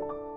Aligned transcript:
you. 0.00 0.33